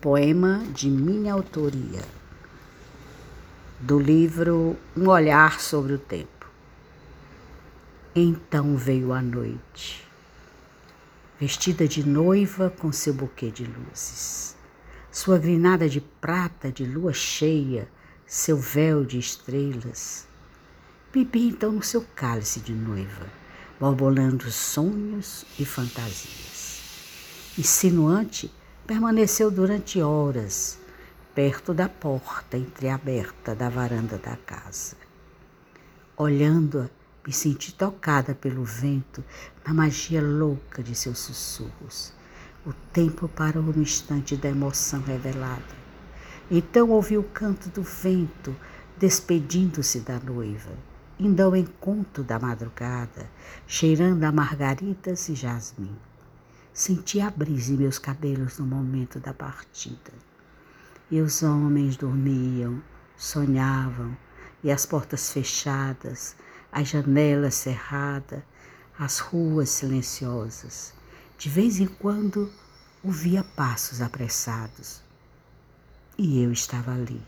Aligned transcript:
Poema 0.00 0.64
de 0.72 0.88
minha 0.88 1.34
autoria, 1.34 2.00
do 3.78 4.00
livro 4.00 4.74
Um 4.96 5.08
Olhar 5.08 5.60
sobre 5.60 5.92
o 5.92 5.98
Tempo. 5.98 6.46
Então 8.16 8.78
veio 8.78 9.12
a 9.12 9.20
noite, 9.20 10.02
vestida 11.38 11.86
de 11.86 12.02
noiva 12.02 12.70
com 12.70 12.90
seu 12.90 13.12
buquê 13.12 13.50
de 13.50 13.66
luzes, 13.66 14.56
sua 15.12 15.36
grinada 15.36 15.86
de 15.86 16.00
prata 16.00 16.72
de 16.72 16.86
lua 16.86 17.12
cheia, 17.12 17.86
seu 18.26 18.56
véu 18.56 19.04
de 19.04 19.18
estrelas. 19.18 20.26
Bebi 21.12 21.48
então 21.48 21.72
no 21.72 21.82
seu 21.82 22.06
cálice 22.14 22.60
de 22.60 22.72
noiva, 22.72 23.26
borbolando 23.78 24.50
sonhos 24.50 25.44
e 25.58 25.66
fantasias. 25.66 26.80
Insinuante, 27.58 28.50
permaneceu 28.90 29.52
durante 29.52 30.02
horas 30.02 30.76
perto 31.32 31.72
da 31.72 31.88
porta 31.88 32.56
entreaberta 32.56 33.54
da 33.54 33.68
varanda 33.68 34.18
da 34.18 34.34
casa. 34.34 34.96
Olhando-a, 36.16 36.90
me 37.24 37.32
senti 37.32 37.72
tocada 37.72 38.34
pelo 38.34 38.64
vento 38.64 39.22
na 39.64 39.72
magia 39.72 40.20
louca 40.20 40.82
de 40.82 40.96
seus 40.96 41.20
sussurros. 41.20 42.12
O 42.66 42.72
tempo 42.92 43.28
parou 43.28 43.62
no 43.62 43.80
instante 43.80 44.36
da 44.36 44.48
emoção 44.48 45.00
revelada. 45.02 45.62
Então 46.50 46.90
ouvi 46.90 47.16
o 47.16 47.22
canto 47.22 47.68
do 47.68 47.82
vento 47.82 48.56
despedindo-se 48.98 50.00
da 50.00 50.18
noiva, 50.18 50.72
indo 51.16 51.40
ao 51.40 51.54
encontro 51.54 52.24
da 52.24 52.40
madrugada, 52.40 53.30
cheirando 53.68 54.24
a 54.24 54.32
margaridas 54.32 55.28
e 55.28 55.36
jasmim. 55.36 55.96
Senti 56.72 57.20
a 57.20 57.28
brisa 57.30 57.72
em 57.72 57.76
meus 57.76 57.98
cabelos 57.98 58.58
no 58.58 58.66
momento 58.66 59.18
da 59.18 59.34
partida. 59.34 60.12
E 61.10 61.20
os 61.20 61.42
homens 61.42 61.96
dormiam, 61.96 62.80
sonhavam, 63.16 64.16
e 64.62 64.70
as 64.70 64.86
portas 64.86 65.32
fechadas, 65.32 66.36
as 66.70 66.88
janelas 66.88 67.54
cerradas, 67.54 68.42
as 68.96 69.18
ruas 69.18 69.68
silenciosas. 69.68 70.94
De 71.36 71.48
vez 71.48 71.80
em 71.80 71.86
quando 71.86 72.50
ouvia 73.02 73.42
passos 73.42 74.00
apressados. 74.00 75.02
E 76.16 76.42
eu 76.42 76.52
estava 76.52 76.92
ali, 76.92 77.20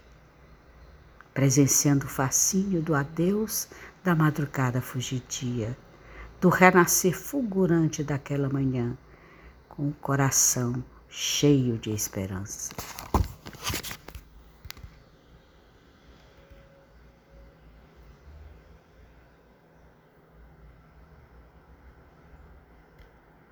presenciando 1.34 2.06
o 2.06 2.10
fascínio 2.10 2.80
do 2.80 2.94
adeus 2.94 3.68
da 4.04 4.14
madrugada 4.14 4.80
fugidia, 4.80 5.76
do 6.40 6.48
renascer 6.48 7.18
fulgurante 7.18 8.04
daquela 8.04 8.48
manhã 8.48 8.96
com 9.72 9.88
o 9.88 9.92
coração 9.94 10.84
cheio 11.08 11.78
de 11.78 11.90
esperança. 11.90 12.70